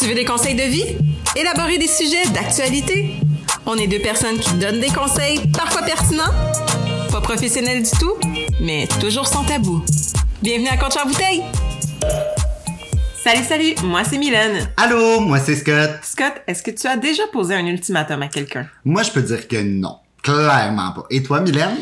[0.00, 0.96] Tu veux des conseils de vie?
[1.36, 3.16] Élaborer des sujets d'actualité?
[3.66, 6.32] On est deux personnes qui donnent des conseils, parfois pertinents,
[7.12, 8.14] pas professionnels du tout,
[8.62, 9.84] mais toujours sans tabou.
[10.40, 11.42] Bienvenue à Contre en bouteille!
[13.22, 14.70] Salut, salut, moi c'est Mylène.
[14.78, 15.90] Allô, moi c'est Scott.
[16.02, 18.66] Scott, est-ce que tu as déjà posé un ultimatum à quelqu'un?
[18.86, 19.98] Moi, je peux dire que non.
[20.22, 21.04] Clairement pas.
[21.10, 21.76] Et toi, Mylène?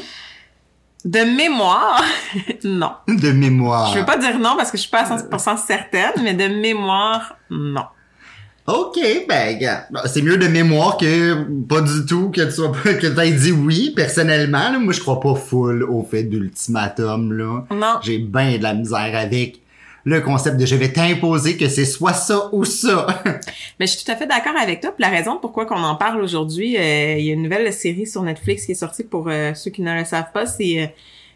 [1.04, 2.02] De mémoire,
[2.64, 2.94] non.
[3.06, 3.92] De mémoire.
[3.94, 6.48] Je veux pas dire non parce que je suis pas à 100% certaine, mais de
[6.48, 7.84] mémoire, non.
[8.68, 9.58] Ok, ben,
[10.04, 13.50] c'est mieux de mémoire que pas du tout que tu sois pas, que t'aies dit
[13.50, 14.70] oui, personnellement.
[14.70, 14.78] là.
[14.78, 17.64] moi, je crois pas full au fait d'ultimatum, là.
[17.70, 17.94] Non.
[18.02, 19.62] J'ai bien de la misère avec
[20.04, 23.06] le concept de je vais t'imposer que c'est soit ça ou ça.
[23.80, 24.92] Mais je suis tout à fait d'accord avec toi.
[24.92, 28.06] Puis la raison pourquoi qu'on en parle aujourd'hui, euh, il y a une nouvelle série
[28.06, 30.44] sur Netflix qui est sortie pour euh, ceux qui ne le savent pas.
[30.44, 30.86] C'est euh,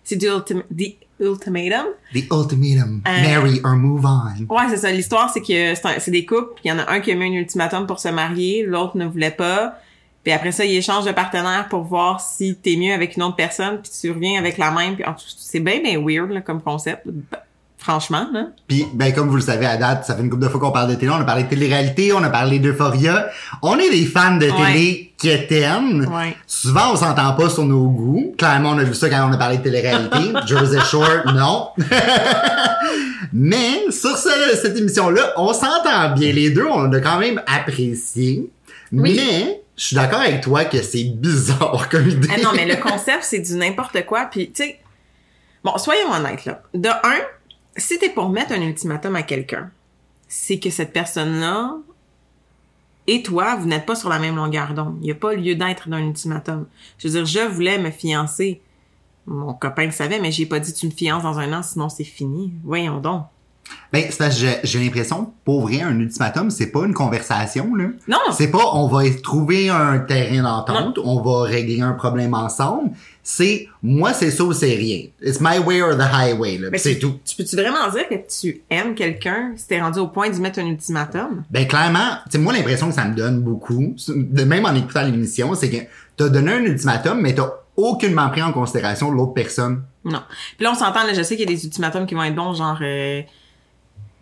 [0.04, 1.86] c'est The, Ultim- The Ultimatum.
[2.14, 3.02] The ultimatum.
[3.06, 4.52] Euh, Marry or move on.
[4.54, 4.90] Ouais, c'est ça.
[4.90, 6.60] L'histoire, c'est que c'est des couples.
[6.64, 9.06] Il y en a un qui a mis un ultimatum pour se marier, l'autre ne
[9.06, 9.78] voulait pas.
[10.24, 13.34] Puis après ça, ils échangent de partenaire pour voir si t'es mieux avec une autre
[13.36, 14.94] personne, puis tu reviens avec la même.
[14.94, 17.06] Puis en tout- c'est bien, bien weird là, comme concept.
[17.82, 18.46] Franchement, là.
[18.68, 20.70] Puis, ben, comme vous le savez à date, ça fait une couple de fois qu'on
[20.70, 23.26] parle de télé, on a parlé de télé-réalité, on a parlé d'euphoria.
[23.60, 26.06] On est des fans de télé quétaines.
[26.06, 26.36] Ouais.
[26.46, 28.34] Souvent, on s'entend pas sur nos goûts.
[28.38, 30.32] Clairement, on a vu ça quand on a parlé de télé-réalité.
[30.46, 31.70] Jersey Shore, non.
[33.32, 36.32] Mais, sur ce- cette émission-là, on s'entend bien.
[36.32, 38.50] Les deux, on a quand même apprécié.
[38.92, 39.14] Oui.
[39.16, 42.28] Mais, je suis d'accord avec toi que c'est bizarre comme idée.
[42.32, 44.26] Ah non, mais le concept, c'est du n'importe quoi.
[44.30, 44.78] Puis, tu sais,
[45.64, 46.62] bon, soyons honnêtes, là.
[46.74, 47.18] De un,
[47.76, 49.70] si t'es pour mettre un ultimatum à quelqu'un,
[50.28, 51.76] c'est que cette personne-là
[53.06, 54.96] et toi, vous n'êtes pas sur la même longueur d'onde.
[55.00, 56.66] Il n'y a pas lieu d'être d'un ultimatum.
[56.98, 58.62] Je veux dire, je voulais me fiancer.
[59.26, 61.88] Mon copain le savait, mais j'ai pas dit tu me fiances dans un an, sinon
[61.88, 62.52] c'est fini.
[62.64, 63.24] Voyons donc.
[63.92, 67.84] Ben, c'est parce que j'ai- l'impression, pour vrai, un ultimatum, c'est pas une conversation, là.
[68.08, 68.18] Non!
[68.32, 72.90] C'est pas on va trouver un terrain d'entente, on va régler un problème ensemble.
[73.22, 75.02] C'est moi c'est ça ou c'est rien.
[75.22, 76.68] It's my way or the highway là.
[76.76, 77.18] C'est tu- tout.
[77.24, 80.58] Tu peux-tu vraiment dire que tu aimes quelqu'un si t'es rendu au point d'y mettre
[80.58, 81.44] un ultimatum?
[81.50, 85.54] Ben clairement, c'est moi l'impression que ça me donne beaucoup, de même en écoutant l'émission,
[85.54, 85.76] c'est que
[86.16, 89.82] t'as donné un ultimatum mais t'as aucunement pris en considération l'autre personne.
[90.04, 90.20] Non.
[90.56, 92.34] Puis là, on s'entend, là, je sais qu'il y a des ultimatums qui vont être
[92.34, 93.22] bons, genre euh,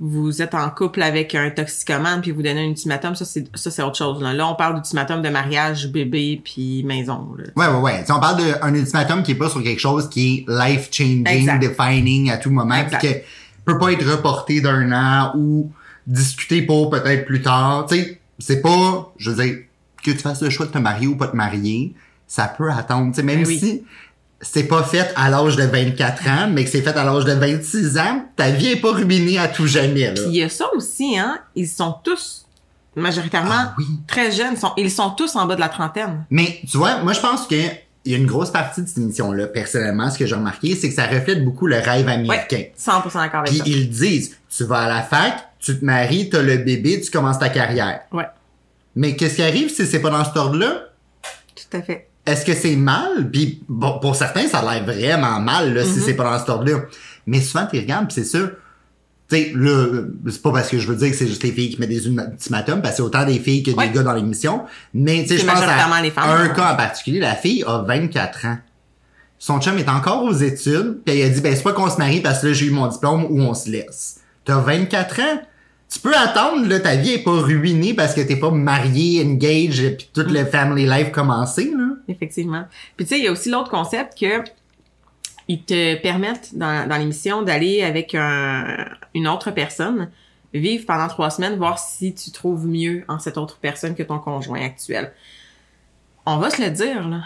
[0.02, 3.70] vous êtes en couple avec un toxicomane puis vous donnez un ultimatum, ça c'est ça
[3.70, 4.22] c'est autre chose.
[4.22, 7.28] Là, là on parle d'ultimatum de mariage, bébé puis maison.
[7.36, 7.44] Là.
[7.54, 8.02] Ouais ouais ouais.
[8.06, 11.26] Si on parle d'un ultimatum qui est pas sur quelque chose qui est life changing,
[11.28, 11.58] Exact.
[11.62, 13.18] defining à tout moment, puis que
[13.66, 15.70] peut pas être reporté d'un an ou
[16.06, 17.86] discuté pour peut-être plus tard.
[17.88, 19.58] Tu sais, c'est pas, je veux dire,
[20.02, 21.94] que tu fasses le choix de te marier ou pas te marier,
[22.26, 23.10] ça peut attendre.
[23.12, 23.58] Tu sais, même Ben oui.
[23.58, 23.82] si
[24.40, 27.32] c'est pas fait à l'âge de 24 ans, mais que c'est fait à l'âge de
[27.32, 30.12] 26 ans, ta vie est pas ruinée à tout jamais, là.
[30.14, 31.38] Puis il y a ça aussi, hein.
[31.54, 32.46] Ils sont tous
[32.96, 33.86] majoritairement Ah oui.
[34.06, 34.56] très jeunes.
[34.56, 36.24] Sont, ils sont tous en bas de la trentaine.
[36.30, 37.54] Mais tu vois, moi je pense que
[38.06, 40.88] il y a une grosse partie de cette émission-là, personnellement, ce que j'ai remarqué, c'est
[40.88, 42.56] que ça reflète beaucoup le rêve américain.
[42.56, 42.72] Ouais.
[42.78, 43.64] 100% d'accord avec Puis ça.
[43.66, 47.38] ils disent, tu vas à la fac, tu te maries, t'as le bébé, tu commences
[47.38, 48.00] ta carrière.
[48.10, 48.24] Ouais.
[48.96, 50.84] Mais qu'est-ce qui arrive si c'est pas dans cet ordre-là?
[51.54, 52.08] Tout à fait.
[52.30, 53.30] Est-ce que c'est mal?
[53.32, 55.92] Puis bon, pour certains, ça a l'air vraiment mal là, Mm-hmm.
[55.94, 56.78] si c'est pas dans cet ordre-là.
[57.26, 58.38] Mais souvent, tu regardes, pis c'est ça.
[59.28, 59.86] Tu sais, là,
[60.28, 62.06] c'est pas parce que je veux dire que c'est juste les filles qui mettent des
[62.06, 63.88] ultimatums, parce que c'est autant des filles que Ouais.
[63.88, 64.62] des gars dans l'émission.
[64.92, 66.24] Mais tu sais, je pense à les femmes.
[66.28, 68.58] un cas en particulier, la fille a 24 ans.
[69.38, 71.96] Son chum est encore aux études, puis elle a dit, ben, c'est pas qu'on se
[71.96, 74.16] marie parce que là, j'ai eu mon diplôme ou on se laisse.
[74.44, 75.40] T'as 24 ans?
[75.92, 79.96] Tu peux attendre, là, ta vie est pas ruinée parce que t'es pas marié, engaged,
[79.96, 81.89] puis toute le family life commencé, là.
[82.10, 82.64] Effectivement.
[82.96, 84.42] Puis tu sais, il y a aussi l'autre concept que
[85.48, 90.10] ils te permettent dans, dans l'émission d'aller avec un- une autre personne,
[90.54, 94.18] vivre pendant trois semaines, voir si tu trouves mieux en cette autre personne que ton
[94.18, 95.12] conjoint actuel.
[96.26, 97.22] On va se le dire, là.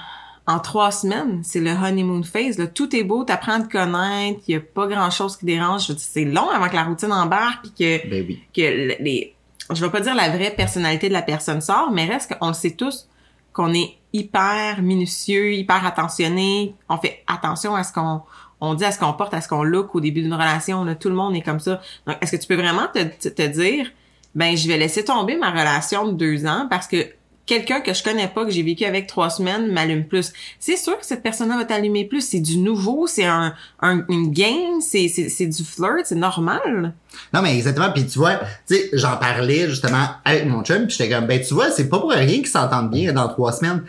[0.47, 2.59] En trois semaines, c'est le honeymoon phase.
[2.59, 2.66] Là.
[2.66, 5.91] Tout est beau, t'apprends à te connaître, il y a pas grand-chose qui dérange.
[5.97, 7.72] C'est long avant que la routine embarque, puis
[8.03, 8.43] que Ben oui.
[8.54, 9.34] que le- les
[9.72, 12.53] je vais pas dire la vraie personnalité de la personne sort, mais reste qu'on le
[12.54, 13.09] sait tous
[13.54, 18.22] qu'on est hyper minutieux, hyper attentionné, on fait attention à ce qu'on
[18.61, 21.11] on dit à ce qu'on porte, à ce qu'on look au début d'une relation, tout
[21.11, 21.83] le monde est comme ça.
[22.07, 23.91] Donc est-ce que tu peux vraiment te, te, te dire
[24.34, 27.09] ben je vais laisser tomber ma relation de deux ans parce que
[27.46, 30.32] quelqu'un que je connais pas, que j'ai vécu avec trois semaines, m'allume plus.
[30.58, 32.22] C'est sûr que cette personne-là va t'allumer plus.
[32.22, 36.94] C'est du nouveau, c'est un, un une game, c'est, c'est, c'est du flirt, c'est normal.
[37.32, 37.91] Non, mais exactement.
[37.92, 38.36] Puis tu vois,
[38.66, 41.88] tu sais, j'en parlais justement avec mon chum, puis j'étais comme, ben tu vois, c'est
[41.88, 43.82] pas pour rien qu'ils s'entendent bien dans trois semaines.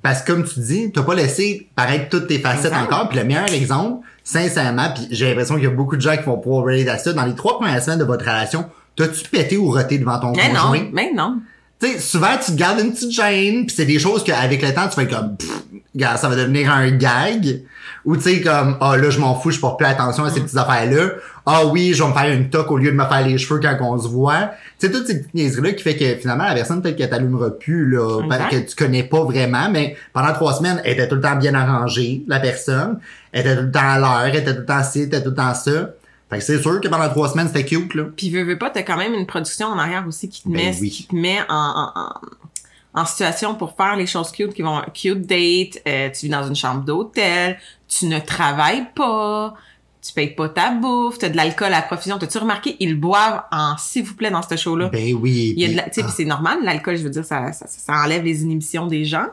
[0.00, 3.08] Parce que comme tu dis, t'as pas laissé paraître toutes tes facettes encore.
[3.08, 6.22] Puis le meilleur exemple, sincèrement, puis j'ai l'impression qu'il y a beaucoup de gens qui
[6.22, 7.12] vont pouvoir relate à ça.
[7.12, 8.66] Dans les trois premières semaines de votre relation,
[8.98, 10.78] T'as-tu pété ou roté devant ton Mais conjoint?
[10.80, 11.38] non, mais non.
[11.80, 14.74] Tu sais, souvent, tu te gardes une petite gêne, puis c'est des choses qu'avec le
[14.74, 15.62] temps, tu fais comme, pff,
[15.94, 17.62] gars, ça va devenir un gag.
[18.04, 20.40] Ou tu sais, comme, ah là, je m'en fous, je porte plus attention à ces
[20.40, 21.10] petites affaires-là.
[21.46, 23.60] Ah oui, je vais me faire une toque au lieu de me faire les cheveux
[23.60, 24.50] quand on se voit.
[24.78, 27.50] Tu sais, toutes ces petites niaiseries-là qui fait que finalement, la personne, peut-être qu'elle t'allumera
[27.50, 31.20] plus, là, que tu connais pas vraiment, mais pendant trois semaines, elle était tout le
[31.20, 32.98] temps bien arrangée, la personne.
[33.30, 35.22] Elle était tout le temps à l'heure, elle était tout le temps ci, elle était
[35.22, 35.90] tout le temps ça.
[36.30, 38.04] Fait que c'est sûr que pendant trois semaines, c'était cute, là.
[38.16, 40.56] Puis veux, veux pas, t'as quand même une production en arrière aussi qui te Ben
[40.56, 40.90] met, oui.
[40.90, 44.82] qui te met en, en, en, en situation pour faire les choses cute qui vont
[44.92, 47.58] cute date, euh, tu vis dans une chambre d'hôtel,
[47.88, 49.54] tu ne travailles pas,
[50.02, 52.18] tu payes pas ta bouffe, t'as de l'alcool à profusion.
[52.18, 54.90] T'as-tu remarqué, ils boivent en s'il vous plaît dans ce show-là?
[54.90, 55.54] Ben oui.
[55.56, 56.12] Il y a de la, tu sais, ah.
[56.14, 59.28] c'est normal, l'alcool, je veux dire, ça, ça, ça enlève les inhibitions des gens.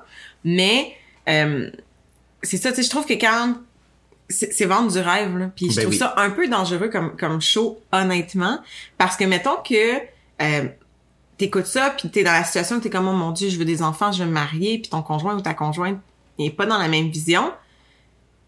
[0.45, 0.93] Mais
[1.27, 1.69] euh,
[2.41, 3.55] c'est ça, tu sais, je trouve que quand
[4.29, 5.51] c'est vendre du rêve, là.
[5.55, 5.99] Puis je Ben trouve oui.
[5.99, 8.59] ça un peu dangereux comme comme show, honnêtement,
[8.97, 9.97] parce que mettons que
[10.41, 10.67] euh,
[11.37, 13.65] t'écoutes ça, puis t'es dans la situation où t'es comme oh mon dieu, je veux
[13.65, 15.99] des enfants, je veux me marier, puis ton conjoint ou ta conjointe
[16.39, 17.51] n'est pas dans la même vision.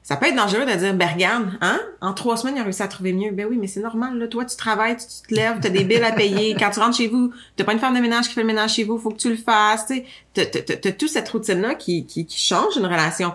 [0.03, 2.81] Ça peut être dangereux de dire, ben regarde, hein, en trois semaines, il a réussi
[2.81, 3.31] à trouver mieux.
[3.31, 4.27] Ben oui, mais c'est normal, là.
[4.29, 6.55] Toi, tu travailles, tu, tu te lèves, t'as des billes à payer.
[6.57, 8.75] Quand tu rentres chez vous, t'as pas une femme de ménage qui fait le ménage
[8.75, 10.55] chez vous, faut que tu le fasses, tu sais.
[10.81, 13.33] T'as, toute cette routine-là qui, qui, qui change une relation.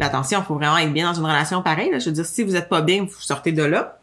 [0.00, 1.90] Là, attention, faut vraiment être bien dans une relation pareille.
[2.00, 4.00] Je veux dire, si vous êtes pas bien, vous sortez de là.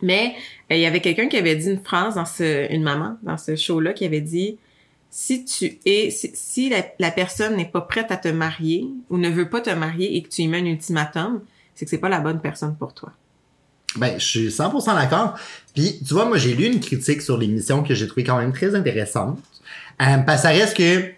[0.00, 0.36] Mais
[0.70, 3.36] euh, il y avait quelqu'un qui avait dit une phrase dans ce, une maman, dans
[3.36, 4.56] ce show-là, qui avait dit,
[5.10, 9.50] si tu es, si, la, personne n'est pas prête à te marier ou ne veut
[9.50, 11.40] pas te marier et que tu y mets un ultimatum,
[11.74, 13.10] c'est que c'est pas la bonne personne pour toi.
[13.96, 15.34] Ben, je suis 100% d'accord.
[15.74, 18.52] Puis, tu vois, moi, j'ai lu une critique sur l'émission que j'ai trouvé quand même
[18.52, 19.40] très intéressante.
[20.00, 21.15] Euh, parce que ça que,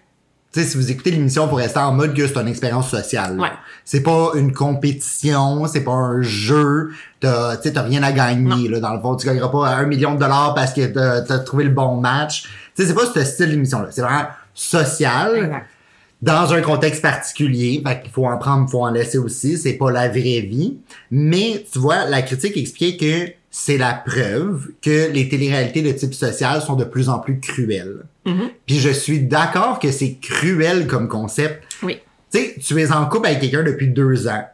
[0.53, 3.39] sais, si vous écoutez l'émission, pour rester en mode que c'est une expérience sociale.
[3.39, 3.49] Ouais.
[3.85, 6.91] C'est pas une compétition, c'est pas un jeu.
[7.21, 8.81] T'as, tu sais, t'as rien à gagner, là.
[8.81, 11.65] Dans le fond, tu gagneras pas un million de dollars parce que t'as, t'as trouvé
[11.65, 12.43] le bon match.
[12.75, 13.89] Tu sais, c'est pas ce style d'émission-là.
[13.91, 15.67] C'est vraiment social Exact.
[16.23, 19.91] dans un contexte particulier, fait qu'il faut en prendre, faut en laisser aussi, c'est pas
[19.91, 20.79] la vraie vie.
[21.11, 26.15] Mais tu vois, la critique expliquait que c'est la preuve que les téléréalités de type
[26.15, 28.05] social sont de plus en plus cruelles.
[28.29, 28.51] Mhm.
[28.67, 31.65] Puis je suis d'accord que c'est cruel comme concept.
[31.83, 31.99] Oui.
[32.33, 34.45] Tu sais, tu es en couple avec quelqu'un depuis deux ans.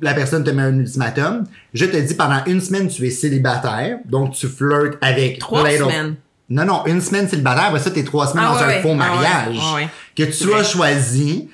[0.00, 1.44] La personne te met un ultimatum.
[1.74, 6.14] Je te dis pendant une semaine tu es célibataire, donc tu flirtes avec Trois semaines.
[6.48, 8.82] non, non, une semaine célibataire, après ça, t'es trois semaines Ah, dans ouais, un ouais.
[8.82, 9.58] faux Ah, mariage.
[9.60, 9.88] Ah, ouais.
[10.14, 11.48] Que tu as choisi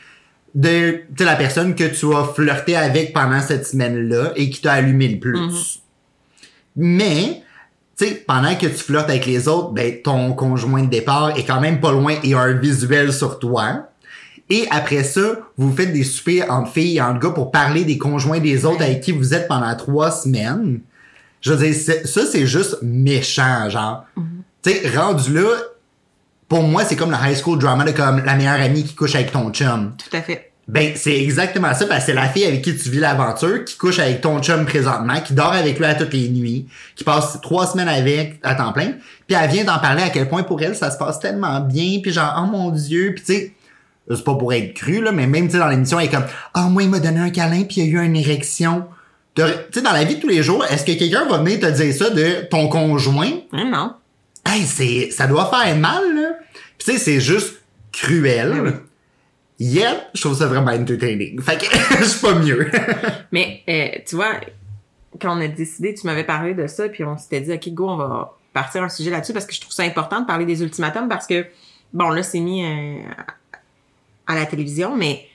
[0.55, 5.09] de, la personne que tu as flirté avec pendant cette semaine-là et qui t'a allumé
[5.09, 5.39] le plus.
[5.39, 5.79] Mm-hmm.
[6.77, 7.43] Mais,
[7.97, 11.45] tu sais, pendant que tu flirtes avec les autres, ben, ton conjoint de départ est
[11.45, 13.89] quand même pas loin et a un visuel sur toi.
[14.51, 17.97] Et après ça, vous faites des soupers entre filles et entre gars pour parler des
[17.97, 20.81] conjoints des autres avec qui vous êtes pendant trois semaines.
[21.41, 24.05] Je veux dire, ça, c'est juste méchant, genre.
[24.63, 25.49] Tu sais, rendu là,
[26.49, 29.15] pour moi, c'est comme le high school drama de comme la meilleure amie qui couche
[29.15, 29.95] avec ton chum.
[29.99, 30.53] Tout à fait.
[30.67, 33.77] Ben, c'est exactement ça, parce que c'est la fille avec qui tu vis l'aventure, qui
[33.77, 36.67] couche avec ton chum présentement, qui dort avec lui à toutes les nuits,
[36.97, 38.93] qui passe trois semaines avec à temps plein,
[39.27, 41.99] puis elle vient d'en parler à quel point pour elle ça se passe tellement bien,
[42.03, 43.55] puis genre, oh mon dieu, puis tu sais,
[44.09, 46.27] c'est pas pour être cru, là, mais même, tu sais, dans l'émission, elle est comme,
[46.55, 48.87] ah, moi, il m'a donné un câlin, puis il y a eu une érection.
[49.35, 51.67] Tu sais, dans la vie de tous les jours, est-ce que quelqu'un va venir te
[51.67, 53.33] dire ça de ton conjoint?
[53.53, 53.95] Non.
[54.47, 56.31] Hey, c'est, ça doit faire mal, là.
[56.79, 57.63] Puis tu sais, c'est juste
[57.93, 58.75] cruel.
[59.61, 61.41] Yet, je trouve ça vraiment entertaining.
[61.41, 61.65] Fait que,
[62.01, 62.71] je suis pas mieux.
[63.33, 64.33] Mais euh, tu vois,
[65.21, 67.89] quand on a décidé, tu m'avais parlé de ça, puis on s'était dit, OK, go,
[67.91, 70.63] on va partir un sujet là-dessus parce que je trouve ça important de parler des
[70.63, 71.47] ultimatums parce que,
[71.93, 72.99] bon, là, c'est mis euh,
[74.27, 75.27] à la télévision, mais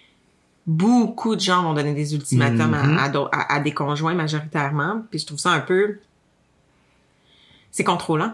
[0.67, 2.97] beaucoup de gens vont donner des ultimatums à- Mhm.
[2.97, 5.97] à, d'au- à- à des conjoints majoritairement, puis je trouve ça un peu...
[7.71, 8.33] C'est contrôlant.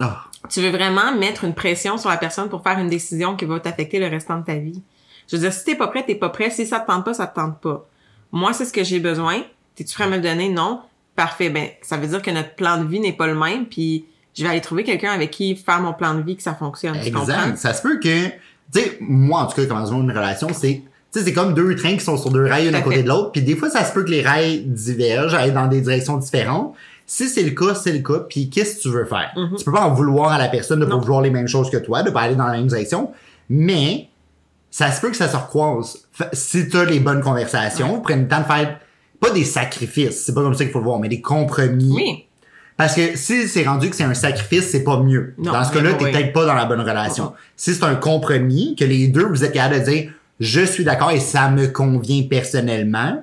[0.00, 3.44] Ah, Tu veux vraiment mettre une pression sur la personne pour faire une décision qui
[3.44, 4.82] va t'affecter le restant de ta vie.
[5.28, 6.50] Je veux dire, si t'es pas prêt, t'es pas prêt.
[6.50, 7.86] Si ça te tente pas, ça te tente pas.
[8.32, 9.42] Moi, c'est ce que j'ai besoin.
[9.74, 10.48] T'es-tu prêt à me le donner?
[10.48, 10.80] Non.
[11.16, 11.48] Parfait.
[11.50, 14.04] Ben, ça veut dire que notre plan de vie n'est pas le même, puis
[14.36, 16.96] je vais aller trouver quelqu'un avec qui faire mon plan de vie que ça fonctionne.
[17.02, 17.22] Tu comprends?
[17.32, 17.56] exact.
[17.58, 18.32] Ça se peut que, tu
[18.72, 21.76] sais, moi, en tout cas, comment je une relation, c'est, tu sais, c'est comme deux
[21.76, 23.02] trains qui sont sur deux rails, Tout un à côté fait.
[23.04, 25.80] de l'autre, puis des fois, ça se peut que les rails divergent, aillent dans des
[25.80, 26.74] directions différentes.
[27.06, 29.30] Si c'est le cas, c'est le cas, puis qu'est-ce que tu veux faire?
[29.36, 29.56] Mhm.
[29.56, 31.76] Tu peux pas en vouloir à la personne de pas vouloir les mêmes choses que
[31.76, 33.12] toi, de pas aller dans la même direction,
[33.48, 34.08] mais
[34.74, 35.98] ça se peut que ça se recroise.
[36.32, 38.80] Si tu as les bonnes conversations, prenne le temps de faire
[39.20, 41.92] pas des sacrifices, c'est pas comme ça qu'il faut le voir, mais des compromis.
[41.94, 42.26] Oui.
[42.76, 45.32] Parce que si c'est rendu que c'est un sacrifice, c'est pas mieux.
[45.38, 46.10] Non, dans ce cas-là, t'es oui.
[46.10, 47.34] peut-être pas dans la bonne relation.
[47.54, 51.12] Si c'est un compromis, que les deux, vous êtes capables de dire, je suis d'accord
[51.12, 53.22] et ça me convient personnellement,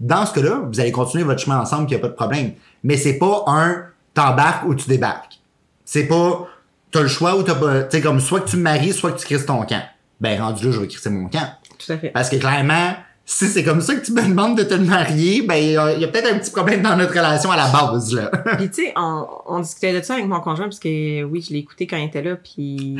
[0.00, 2.54] dans ce cas-là, vous allez continuer votre chemin ensemble, qu'il n'y a pas de problème.
[2.82, 5.38] Mais c'est pas un t'embarques ou tu débarques.
[5.84, 6.48] C'est pas
[6.90, 9.12] t'as le choix ou t'as pas, tu sais, comme soit que tu me maries, soit
[9.12, 9.84] que tu crisses ton camp.
[10.20, 11.48] Ben, rendu là, je vais crisser mon camp.
[11.78, 12.08] Tout à fait.
[12.10, 12.94] Parce que clairement,
[13.30, 16.08] si c'est comme ça que tu me demandes de te marier, ben, il y a,
[16.08, 18.30] peut-être un petit problème dans notre relation à la base, là.
[18.56, 21.52] Puis tu sais, on, on discutait de ça avec mon conjoint parce que oui, je
[21.52, 22.36] l'ai écouté quand il était là.
[22.36, 22.96] Puis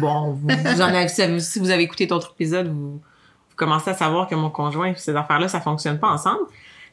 [0.00, 3.94] bon, vous, vous en avez, si vous avez écouté d'autres épisodes, vous, vous commencez à
[3.94, 6.44] savoir que mon conjoint, ces affaires-là, ça fonctionne pas ensemble.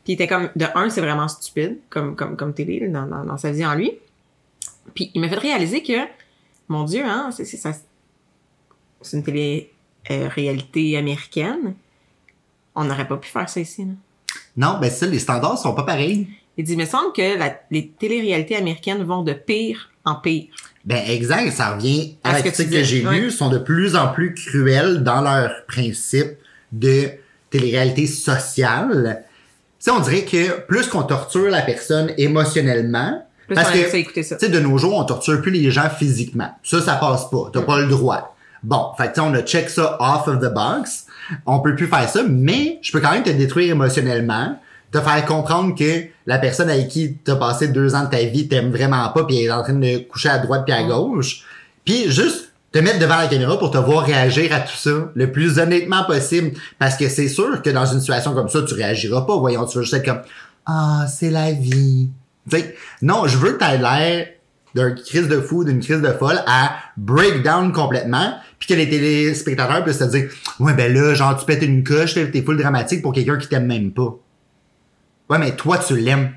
[0.06, 3.26] Puis il était comme de un, c'est vraiment stupide comme comme comme télé dans, dans,
[3.26, 3.92] dans sa vie en lui.
[4.96, 6.08] Puis il m'a fait réaliser que
[6.70, 7.74] mon Dieu, hein, c'est c'est ça,
[9.02, 9.72] c'est une télé
[10.12, 11.74] euh, réalité américaine.
[12.76, 13.84] On n'aurait pas pu faire ça ici.
[13.86, 13.92] Là.
[14.58, 16.28] Non, ben ça, les standards sont pas pareils.
[16.58, 20.48] Il dit, il me semble que la- les téléréalités américaines vont de pire en pire.
[20.86, 23.20] Ben exact, ça revient à que l'article que, disais, j'ai ouais.
[23.20, 26.32] lu, sont de plus en plus cruels dans leur principe
[26.72, 27.10] de
[27.50, 29.24] télé-réalité sociale.
[29.80, 34.24] Tu sais, on dirait que plus qu'on torture la personne émotionnellement, Plus parce que, tu
[34.24, 36.50] sais, de nos jours, on torture plus les gens physiquement.
[36.64, 37.50] Ça, ça passe pas.
[37.54, 38.36] T'as pas le droit.
[38.64, 41.06] Bon, fait que on a check ça off of the box.
[41.46, 44.60] On peut plus faire ça, mais je peux quand même te détruire émotionnellement,
[44.92, 48.48] te faire comprendre que la personne avec qui t'as passé deux ans de ta vie
[48.48, 51.44] t'aime vraiment pas puis elle est en train de coucher à droite puis à gauche.
[51.86, 55.32] Puis juste te mettre devant la caméra pour te voir réagir à tout ça le
[55.32, 56.52] plus honnêtement possible.
[56.78, 59.38] Parce que c'est sûr que dans une situation comme ça, tu réagiras pas.
[59.38, 60.22] Voyons, tu vas juste être comme
[60.66, 62.10] Ah, c'est la vie.
[62.50, 64.28] Sais, non, je veux que t'aies l'air
[64.76, 68.34] d'un crise de fou, d'une crise de folle à break down complètement,
[68.70, 72.42] que les téléspectateurs puissent se dire Ouais ben là, genre tu pètes une coche, t'es
[72.42, 74.16] full dramatique pour quelqu'un qui t'aime même pas.
[75.30, 76.32] Ouais, mais toi tu l'aimes.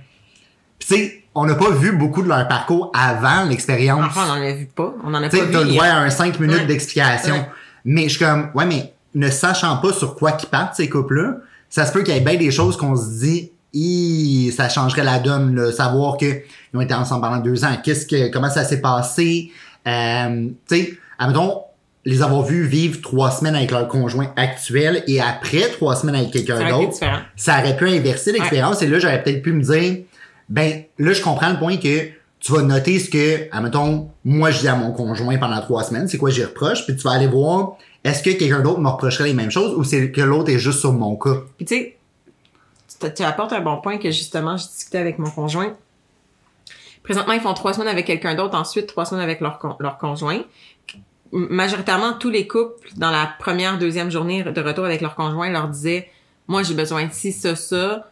[0.78, 4.04] Puis tu sais, on n'a pas vu beaucoup de leur parcours avant l'expérience.
[4.06, 4.94] Enfin, on en a vu pas.
[5.04, 5.52] On en a Tu pas vu.
[5.52, 5.74] t'as le hier.
[5.82, 6.66] droit à un 5 minutes Ouais.
[6.66, 7.34] d'explication.
[7.34, 7.46] Ouais.
[7.84, 11.36] Mais je suis comme, ouais, mais ne sachant pas sur quoi qu'ils partent, ces couples-là,
[11.70, 15.18] ça se peut qu'il y ait bien des choses qu'on se dit, ça changerait la
[15.20, 17.76] donne, là, savoir que ils ont été ensemble pendant deux ans.
[17.82, 19.50] Qu'est-ce que, comment ça s'est passé?
[19.86, 21.62] Euh, tu sais, admettons,
[22.04, 26.30] les avoir vus vivre trois semaines avec leur conjoint actuel et après trois semaines avec
[26.32, 26.96] quelqu'un d'autre
[27.36, 28.82] ça aurait pu inverser l'expérience.
[28.82, 29.98] Et là j'aurais peut-être pu me dire
[30.48, 32.08] ben là je comprends le point que
[32.40, 36.08] tu vas noter ce que admettons moi je dis à mon conjoint pendant trois semaines
[36.08, 36.84] c'est quoi j'y reproche?
[36.86, 39.84] Puis tu vas aller voir est-ce que quelqu'un d'autre me reprocherait les mêmes choses ou
[39.84, 41.36] c'est que l'autre est juste sur mon cas?
[41.56, 41.76] Puis tu
[42.98, 45.72] sais, tu- apportes un bon point que justement, j'ai discuté avec mon conjoint.
[47.04, 49.98] Présentement, ils font trois semaines avec quelqu'un d'autre, ensuite trois semaines avec leur, con- leur
[49.98, 50.40] conjoint.
[51.32, 55.68] Majoritairement, tous les couples, dans la première, deuxième journée de retour avec leur conjoint, leur
[55.68, 56.10] disaient,
[56.46, 58.10] moi, j'ai besoin de ci, ça, ça.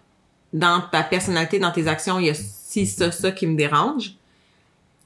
[0.53, 4.13] Dans ta personnalité, dans tes actions, il y a ci, ça, ça qui me dérange.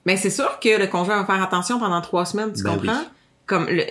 [0.07, 2.93] Mais c'est sûr que le conjoint va faire attention pendant trois semaines, tu Ben comprends?
[2.93, 3.09] oui.
[3.47, 3.83] Comme le,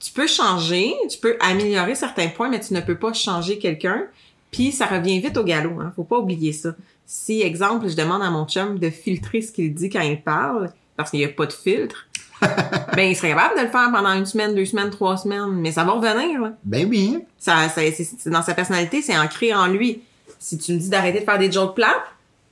[0.00, 4.04] tu peux changer, tu peux améliorer certains points, mais tu ne peux pas changer quelqu'un.
[4.50, 5.92] Puis ça revient vite au galop, hein.
[5.94, 6.74] Faut pas oublier ça.
[7.06, 10.70] Si, exemple, je demande à mon chum de filtrer ce qu'il dit quand il parle,
[10.96, 12.06] parce qu'il n'y a pas de filtre,
[12.94, 15.72] ben il serait capable de le faire pendant une semaine, deux semaines, trois semaines, mais
[15.72, 16.40] ça va revenir.
[16.40, 16.52] Là.
[16.64, 20.02] ben oui Ça, ça c'est, dans sa personnalité, c'est ancré en lui.
[20.38, 21.94] Si tu me dis d'arrêter de faire des jokes plates,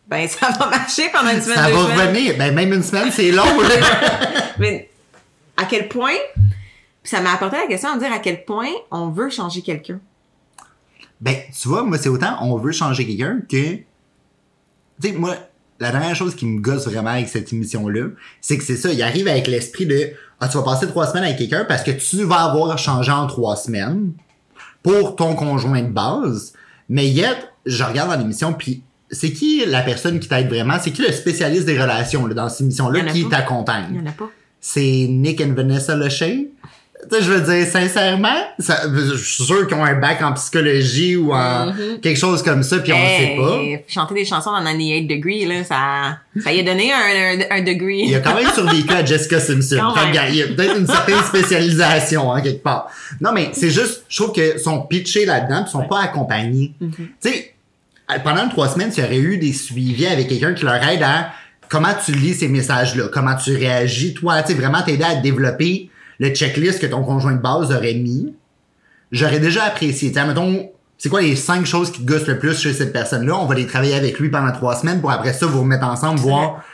[0.09, 2.09] ben ça va marcher pendant une semaine, ça deux va semaines.
[2.09, 3.75] revenir ben même une semaine c'est long là.
[4.59, 4.91] Mais
[5.57, 9.09] à quel point, puis ça m'a apporté la question de dire à quel point on
[9.09, 10.01] veut changer quelqu'un.
[11.21, 13.77] Ben, tu vois, moi, c'est autant on veut changer quelqu'un que.
[13.77, 13.85] Tu
[15.01, 15.35] sais, moi,
[15.81, 18.09] la dernière chose qui me gosse vraiment avec cette émission-là,
[18.41, 18.93] c'est que c'est ça.
[18.93, 21.91] Il arrive avec l'esprit de Ah, tu vas passer trois semaines avec quelqu'un parce que
[21.91, 24.13] tu vas avoir changé en trois semaines
[24.83, 26.53] pour ton conjoint de base.
[26.89, 30.75] Mais yet, je regarde dans l'émission, puis c'est qui la personne qui t'aide vraiment?
[30.81, 33.89] C'est qui le spécialiste des relations là, dans cette émission-là qui t'accompagne?
[33.93, 34.31] Il y en a pas.
[34.61, 36.49] c'est Nick and Vanessa Lachey?
[37.11, 40.33] Tu sais, je veux dire, sincèrement, ça, je suis sûr qu'ils ont un bac en
[40.33, 42.01] psychologie ou en Mhm.
[42.01, 43.83] quelque chose comme ça, puis on le sait Hey, pas.
[43.87, 46.97] Chanter des chansons dans 98 degrés, là, ça, ça y a donné un,
[47.41, 47.99] un, un degré.
[48.07, 49.77] Il a quand même survécu à Jessica Simpson.
[50.09, 52.89] Il y a peut-être une certaine spécialisation, hein, quelque part.
[53.21, 56.73] Non, mais c'est juste, je trouve que sont pitchés là-dedans, puis sont pas accompagnés.
[56.81, 56.91] Mhm.
[56.97, 57.55] Tu sais,
[58.25, 61.29] pendant les trois semaines, tu aurais eu des suivis avec quelqu'un qui leur aide à
[61.69, 65.91] comment tu lis ces messages-là, comment tu réagis, toi, tu sais, vraiment t'aider à développer
[66.19, 68.35] le checklist que ton conjoint de base aurait mis.
[69.13, 70.11] J'aurais déjà apprécié.
[70.11, 72.93] Tu sais, mettons, c'est quoi les cinq choses qui te gossent le plus chez cette
[72.93, 73.37] personne-là?
[73.37, 76.19] On va les travailler avec lui pendant trois semaines pour après ça vous remettre ensemble,
[76.21, 76.65] voir,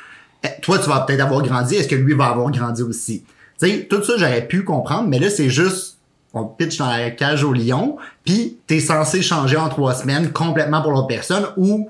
[0.45, 3.25] eh, toi, tu vas peut-être avoir grandi, est-ce que lui va avoir grandi aussi?
[3.61, 5.99] Tu sais, tout ça, j'aurais pu comprendre, mais là, c'est juste,
[6.33, 10.83] on pitch dans la cage au lion, puis t'es censé changer en trois semaines complètement
[10.83, 11.89] pour l'autre personne ou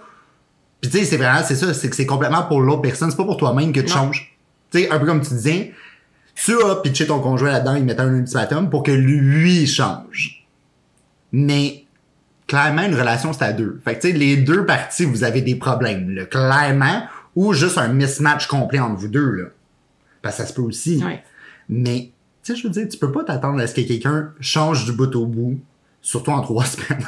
[0.80, 3.16] puis tu sais, c'est vraiment, c'est ça, c'est que c'est complètement pour l'autre personne, c'est
[3.16, 3.92] pas pour toi-même que tu Non.
[3.92, 4.36] changes.
[4.72, 5.72] Tu sais, un peu comme tu disais,
[6.34, 10.46] tu as pitché ton conjoint là-dedans, il mettait un ultimatum pour que lui change.
[11.32, 11.84] Mais
[12.46, 13.80] clairement, une relation, c'est à deux.
[13.84, 17.02] Fait que tu sais, les deux parties, vous avez des problèmes, là, clairement,
[17.34, 19.44] ou juste un mismatch complet entre vous deux, là.
[20.20, 21.02] Parce que ça se peut aussi.
[21.02, 21.22] Ouais.
[21.68, 22.10] Mais,
[22.42, 24.92] tu sais, je veux dire, tu peux pas t'attendre à ce que quelqu'un change du
[24.92, 25.58] bout au bout,
[26.02, 27.04] surtout en trois semaines.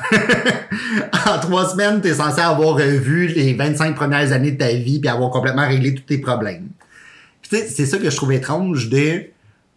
[1.27, 5.09] en trois semaines, t'es censé avoir revu les 25 premières années de ta vie puis
[5.09, 6.69] avoir complètement réglé tous tes problèmes.
[7.51, 9.25] C'est ça que je trouve étrange de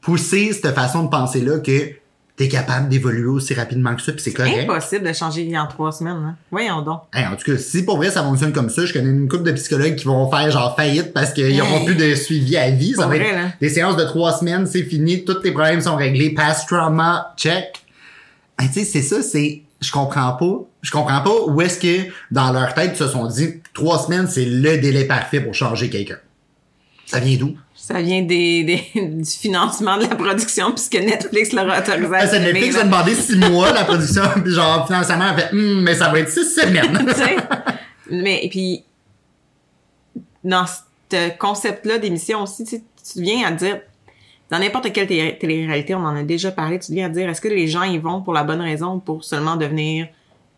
[0.01, 1.91] pousser cette façon de penser-là que
[2.38, 4.69] t'es capable d'évoluer aussi rapidement que ça puis c'est correct.
[4.69, 6.17] Impossible de changer en trois semaines.
[6.24, 6.36] Hein.
[6.51, 7.01] Voyons donc.
[7.13, 9.43] Hey, en tout cas, si pour vrai ça fonctionne comme ça, je connais une couple
[9.43, 11.57] de psychologues qui vont faire genre faillite parce qu'ils Hey.
[11.57, 12.93] n'auront plus de suivi à vie.
[12.93, 13.47] Ça Pour va vrai, être là.
[13.59, 17.83] des séances de trois semaines, c'est fini, tous tes problèmes sont réglés, past trauma, check.
[18.59, 20.59] Hey, tu sais, c'est ça, c'est, je comprends pas.
[20.83, 24.27] Je comprends pas où est-ce que dans leur tête ils se sont dit trois semaines
[24.27, 26.17] c'est le délai parfait pour changer quelqu'un.
[27.07, 27.55] Ça vient d'où?
[27.73, 32.17] Ça vient des, des- du financement de la production puisque Netflix leur a autorisé à
[32.19, 32.81] Ah, c'est filmer, Netflix là.
[32.81, 36.19] a demandé six mois la production, puis genre financièrement elle fait Hum, mais ça va
[36.19, 37.05] être six semaines.
[37.07, 37.35] tu sais?
[38.11, 38.83] Mais et puis
[40.43, 43.79] dans ce concept-là d'émission aussi, tu, tu viens à dire
[44.49, 47.41] dans n'importe quelle té- télé-réalité, on en a déjà parlé, tu viens à dire est-ce
[47.41, 50.07] que les gens y vont pour la bonne raison ou pour seulement devenir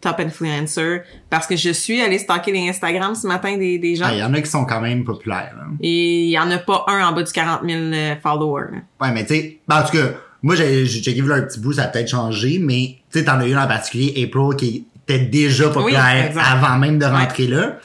[0.02, 4.06] top influencer parce que je suis allée stalker les Instagram ce matin des, des gens
[4.08, 5.54] Ah, Il y en a qui sont quand même populaires.
[5.60, 5.76] hein.
[5.82, 8.68] et il y en a pas un en bas du 40 000 euh, followers.
[8.72, 8.78] là.
[9.08, 11.74] Ouais, mais tu sais, ben, en tout cas, moi, j'ai checké là un petit bout,
[11.74, 15.20] ça a peut-être changé, mais tu sais, t'en as une en particulier, April, qui était
[15.26, 17.78] déjà populaire avant même de rentrer là.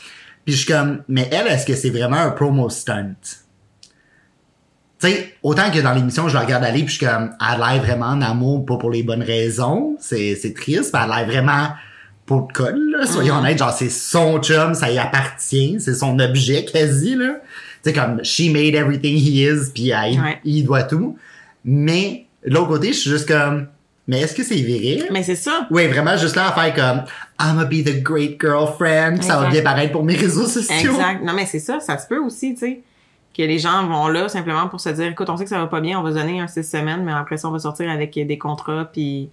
[0.45, 3.15] Puis je suis comme, mais elle, est-ce que c'est vraiment un promo stunt?
[5.01, 7.61] Tu sais, autant que dans l'émission, je la regarde aller, puis je suis comme, elle
[7.63, 9.97] a l'air vraiment en amour, pas pour les bonnes raisons.
[10.01, 11.69] C'est c'est triste, mais elle a l'air vraiment
[12.27, 13.07] pour le col, là.
[13.07, 13.41] Soyons Mhm.
[13.41, 17.37] honnêtes, genre, c'est son chum, ça y appartient, c'est son objet quasi, là.
[17.83, 20.41] Sais, comme, she made everything he is, puis elle- Ouais.
[20.45, 21.19] il doit tout.
[21.65, 23.67] Mais, de l'autre côté, je suis juste comme,
[24.09, 25.07] mais est-ce que c'est vrai?
[25.13, 25.67] Mais c'est ça.
[25.71, 27.05] Oui, vraiment, juste là à faire comme,
[27.41, 30.93] I'ma be the great girlfriend, ça va bien paraître pour mes réseaux sociaux.
[30.93, 31.23] Exact.
[31.25, 31.81] Non, mais c'est ça.
[31.81, 32.81] Ça se peut aussi, tu sais.
[33.37, 35.67] Que les gens vont là simplement pour se dire, écoute, on sait que ça va
[35.67, 37.91] pas bien, on va se donner un six semaines, mais après ça, on va sortir
[37.91, 39.29] avec des contrats, puis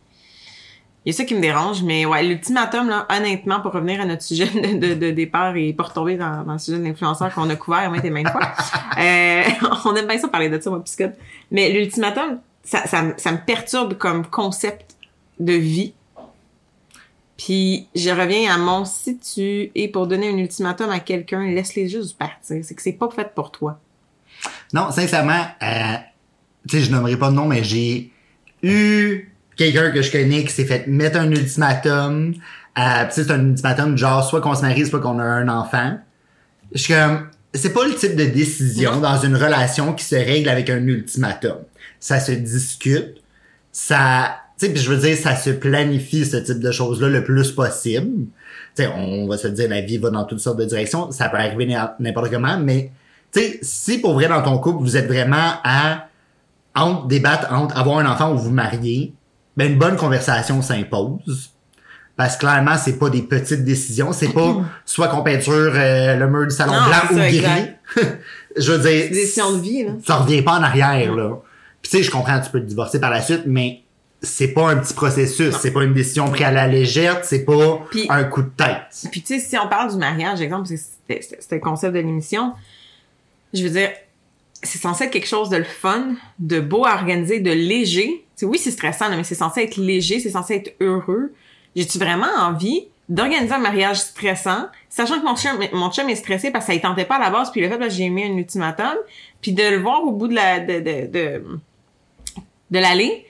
[1.05, 4.05] il y a ça qui me dérange, mais ouais, l'ultimatum, là, honnêtement, pour revenir à
[4.05, 7.33] notre sujet de, de, de départ et pas retomber dans, dans le sujet de l'influenceur
[7.33, 8.41] qu'on a couvert maintes et maintes fois,
[8.99, 9.43] euh,
[9.85, 11.15] on aime bien ça parler de ça, moi, Piscotte.
[11.49, 14.95] Mais l'ultimatum, ça, ça, me- ça me perturbe comme concept
[15.39, 15.93] de vie.
[17.37, 21.89] Puis je reviens à mon si tu es pour donner un ultimatum à quelqu'un, laisse-les
[21.89, 22.63] juste partir.
[22.63, 23.79] C'est que c'est pas fait pour toi.
[24.73, 25.95] Non, sincèrement, euh,
[26.69, 28.11] tu sais, je nommerai pas de nom, mais j'ai
[28.61, 32.33] eu quelqu'un que je connais qui s'est fait mettre un ultimatum.
[32.77, 35.97] Euh, c'est un ultimatum genre soit qu'on se marie, soit qu'on a un enfant.
[36.73, 40.47] Je suis comme, c'est pas le type de décision dans une relation qui se règle
[40.49, 41.57] avec un ultimatum.
[41.99, 43.21] Ça se discute,
[43.71, 47.51] ça, tu sais, je veux dire, ça se planifie ce type de choses-là le plus
[47.51, 48.25] possible.
[48.75, 51.27] Tu sais, on va se dire, la vie va dans toutes sortes de directions, ça
[51.27, 52.91] peut arriver n'im- n'importe comment, mais
[53.33, 56.07] tu sais, si pour vrai dans ton couple, vous êtes vraiment à
[56.73, 59.13] entre débattre entre avoir un enfant ou vous marier,
[59.57, 61.51] ben une bonne conversation s'impose.
[62.17, 66.29] Parce que clairement, c'est pas des petites décisions, c'est pas soit qu'on peinture euh, le
[66.29, 67.41] mur du salon Non, blanc ou ça, gris.
[68.57, 69.91] Je veux dire, décisions de vie, là.
[70.05, 71.37] tu reviens pas en arrière là.
[71.81, 73.81] Puis tu sais, je comprends, tu peux te divorcer par la suite, mais
[74.21, 77.79] c'est pas un petit processus, c'est pas une décision prise à la légère, c'est pas
[78.09, 79.09] un coup de tête.
[79.11, 82.53] Puis tu sais, si on parle du mariage, exemple, c'était le concept de l'émission,
[83.53, 83.89] je veux dire,
[84.61, 88.25] c'est censé être quelque chose de le fun, de beau à organiser, de léger.
[88.45, 91.33] Oui, c'est stressant, là, mais c'est censé être léger, c'est censé être heureux.
[91.75, 96.49] J'ai-tu vraiment envie d'organiser un mariage stressant, sachant que mon chum, mon chum est stressé
[96.51, 98.23] parce que ça ne tentait pas à la base, puis le fait que j'ai mis
[98.23, 98.95] un ultimatum,
[99.41, 101.43] puis de le voir au bout de la de de de,
[102.71, 103.25] de l'allée,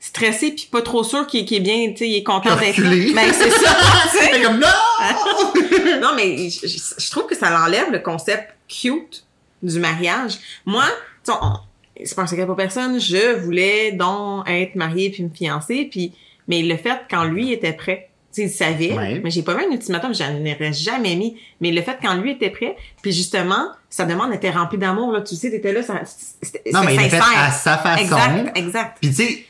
[0.00, 2.90] stressé puis pas trop sûr qu'il est bien, tu sais, il est content d'être là.
[2.90, 3.12] Reculé.
[3.14, 3.76] Ben c'est ça.
[4.12, 4.66] C'est comme non!
[6.00, 9.24] Non, mais je, je- je trouve que ça l'enlève le concept cute
[9.62, 10.38] du mariage.
[10.66, 10.84] Moi,
[11.28, 11.56] on-
[12.04, 16.12] c'est pas un secret pour personne, je voulais donc être mariée puis me fiancer, puis
[16.48, 19.20] mais le fait quand lui était prêt, tu sais, il savait, Ouais.
[19.24, 22.32] mais j'ai pas mis un ultimatum, j'en aurais jamais mis, mais le fait quand lui
[22.32, 26.00] était prêt, puis justement, sa demande était remplie d'amour, là, tu sais, t'étais là, ça,
[26.40, 27.24] c'était Non, mais il sincère.
[27.36, 28.02] à sa façon.
[28.02, 28.98] Exact, exact.
[29.00, 29.44] Puis tu sais,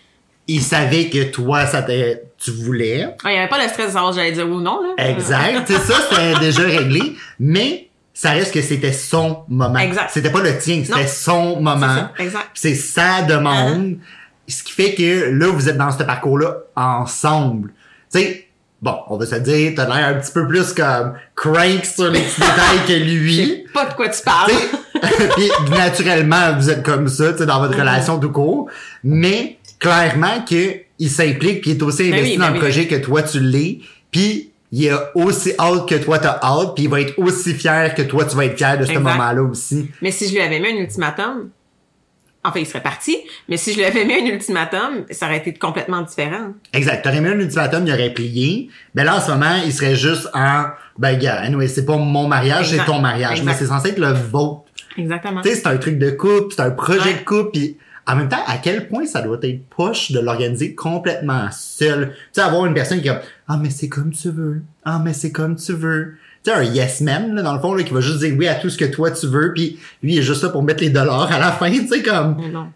[0.47, 3.07] il savait que toi, ça tu voulais.
[3.23, 4.81] Ah, Il y avait pas le stress de savoir si j'allais dire oui ou non,
[4.83, 5.11] là.
[5.11, 5.67] Exact.
[5.67, 7.03] tu sais, ça, c'était déjà réglé.
[7.39, 7.90] Mais
[8.23, 9.79] ça reste que c'était son moment.
[9.79, 10.11] Exact.
[10.13, 12.11] C'était pas le tien, c'était son moment.
[12.53, 13.97] C'est sa demande.
[14.47, 17.73] Ce qui fait que là, vous êtes dans ce parcours-là ensemble.
[18.13, 18.49] Tu sais,
[18.83, 22.21] bon, on va se dire, t'as l'air un petit peu plus comme crank sur les
[22.21, 23.65] petits détails que lui.
[23.73, 24.53] pas de quoi tu parles.
[25.37, 27.81] Puis naturellement, vous êtes comme ça, tu sais, dans votre Mhm.
[27.81, 28.69] relation tout court.
[29.03, 32.55] Mais clairement que il s'implique, puis il est aussi Ben investi oui, dans ben le
[32.57, 33.79] oui, projet que toi tu l'es.
[34.11, 37.95] Puis il a aussi hâte que toi t'as hâte, puis il va être aussi fier
[37.95, 39.91] que toi tu vas être fier de ce moment-là aussi.
[40.03, 41.51] Mais si je lui avais mis un ultimatum,
[42.43, 43.19] Enfin, il serait parti,
[43.51, 46.55] mais si je lui avais mis un ultimatum, ça aurait été complètement différent.
[46.73, 47.03] Exact.
[47.03, 48.71] T'aurais mis un ultimatum, il aurait plié.
[48.95, 50.65] Ben là, en ce moment, il serait juste en,
[50.97, 53.43] ben, gars, anyway, c'est pas mon mariage, c'est ton mariage.
[53.43, 54.63] Mais c'est censé être le vôtre.
[54.97, 55.43] Exactement.
[55.43, 57.15] Tu sais, c'est un truc de couple, c'est un projet Ouais.
[57.19, 57.77] de couple, pis
[58.11, 62.11] en même temps, à quel point ça doit être poche de l'organiser complètement seul?
[62.11, 64.63] Tu sais, avoir une personne qui est comme, ah, mais c'est comme tu veux.
[64.85, 66.15] Ah, mais c'est comme tu veux.
[66.43, 68.49] Tu sais, un yes man, là, dans le fond, là, qui va juste dire oui
[68.49, 70.83] à tout ce que toi tu veux, puis lui, il est juste là pour mettre
[70.83, 72.69] les dollars à la fin, tu sais, comme, Mais non.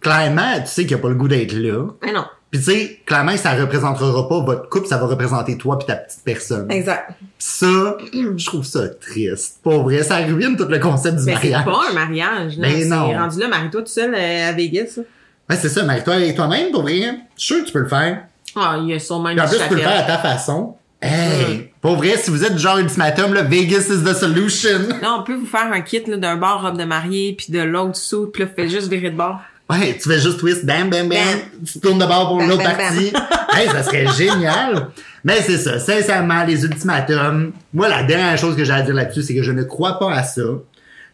[0.00, 1.86] clairement, tu sais qu'il a pas le goût d'être là.
[2.02, 2.24] Mais non.
[2.50, 5.94] Puis tu sais, clairement, ça représentera pas votre couple, ça va représenter toi puis ta
[5.96, 6.66] petite personne.
[6.66, 7.10] Pis Exact.
[7.38, 9.58] ça, je trouve ça triste.
[9.62, 11.64] Pour vrai, ça ruine tout le concept du Mais c'est mariage.
[11.64, 12.68] pas un mariage, là.
[12.68, 13.12] Ben c'est non.
[13.12, 14.94] rendu là, marie-toi tout seul euh, à Vegas.
[14.96, 15.02] là.
[15.48, 17.00] Ouais, c'est ça, marie-toi et toi-même, pour vrai.
[17.36, 18.24] Je suis sûr que tu peux le faire.
[18.56, 20.74] Ah, il y a sûrement une en plus, tu peux le faire à ta façon.
[21.02, 21.70] Hey!
[21.80, 24.80] Pour vrai, si vous êtes du genre ultimatum, là, Vegas is the solution.
[25.00, 27.60] Là, on peut vous faire un kit là, d'un bar robe de mariée puis de
[27.60, 29.38] l'autre sous, puis là, vous faites juste virer de bord.
[29.70, 31.38] Ouais, tu fais juste twist, bam, bam, bam, Bam.
[31.64, 33.12] tu tournes de bord pour l'autre partie.
[33.56, 34.88] hey, ça serait génial.
[35.24, 37.52] Mais c'est ça, sincèrement, les ultimatums.
[37.72, 40.12] Moi, la dernière chose que j'ai à dire là-dessus, c'est que je ne crois pas
[40.12, 40.42] à ça.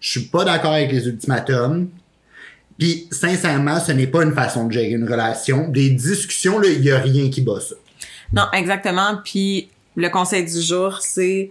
[0.01, 1.89] Je suis pas d'accord avec les ultimatums.
[2.79, 5.69] Puis, sincèrement, ce n'est pas une façon de gérer une relation.
[5.69, 7.75] Des discussions, là, il y a rien qui bat ça.
[8.33, 9.19] Non, exactement.
[9.25, 11.51] Puis le conseil du jour, c'est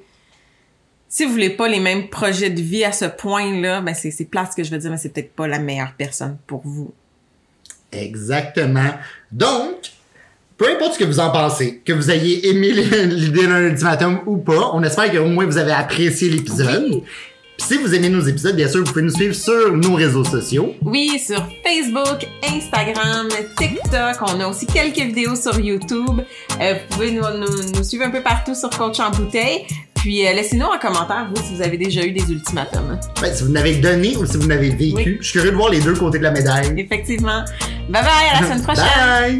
[1.18, 4.26] si vous voulez pas les mêmes projets de vie à ce point-là, ben c'est c'est
[4.26, 6.92] plate ce que je veux dire, mais c'est peut-être pas la meilleure personne pour vous.
[7.94, 8.92] Exactement.
[9.32, 9.92] Donc,
[10.58, 12.72] peu importe ce que vous en pensez, que vous ayez aimé
[13.06, 16.86] l'idée d'un ultimatum ou pas, on espère qu'au moins vous avez apprécié l'épisode.
[16.92, 17.04] Oui.
[17.58, 20.26] Puis si vous aimez nos épisodes, bien sûr, vous pouvez nous suivre sur nos réseaux
[20.26, 20.76] sociaux.
[20.82, 26.20] Oui, sur Facebook, Instagram, TikTok, on a aussi quelques vidéos sur YouTube.
[26.60, 29.66] Euh, vous pouvez nous, nous- nous suivre un peu partout sur Coach en bouteille.
[30.06, 33.00] Puis euh, laissez-nous en commentaire, vous, si vous avez déjà eu des ultimatums.
[33.34, 35.18] Si vous n'avez donné ou si vous n'avez vécu, Oui.
[35.20, 36.76] je suis curieux de voir les deux côtés de la médaille.
[36.78, 37.44] Effectivement.
[37.90, 39.40] Bye bye, à la semaine prochaine!